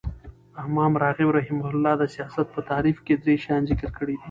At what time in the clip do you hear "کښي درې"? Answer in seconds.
3.05-3.35